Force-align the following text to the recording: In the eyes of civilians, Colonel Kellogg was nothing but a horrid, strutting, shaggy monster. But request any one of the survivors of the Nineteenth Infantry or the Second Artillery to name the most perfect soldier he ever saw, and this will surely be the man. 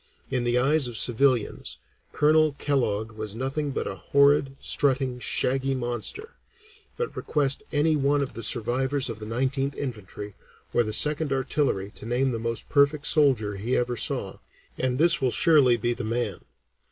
In 0.31 0.45
the 0.45 0.57
eyes 0.57 0.87
of 0.87 0.97
civilians, 0.97 1.77
Colonel 2.11 2.53
Kellogg 2.53 3.11
was 3.11 3.35
nothing 3.35 3.69
but 3.69 3.85
a 3.85 3.93
horrid, 3.97 4.55
strutting, 4.59 5.19
shaggy 5.19 5.75
monster. 5.75 6.37
But 6.97 7.15
request 7.15 7.61
any 7.71 7.95
one 7.95 8.23
of 8.23 8.33
the 8.33 8.41
survivors 8.41 9.09
of 9.09 9.19
the 9.19 9.27
Nineteenth 9.27 9.75
Infantry 9.75 10.33
or 10.73 10.81
the 10.81 10.91
Second 10.91 11.31
Artillery 11.31 11.91
to 11.91 12.07
name 12.07 12.31
the 12.31 12.39
most 12.39 12.67
perfect 12.67 13.05
soldier 13.05 13.57
he 13.57 13.77
ever 13.77 13.95
saw, 13.95 14.39
and 14.75 14.97
this 14.97 15.21
will 15.21 15.29
surely 15.29 15.77
be 15.77 15.93
the 15.93 16.03
man. 16.03 16.39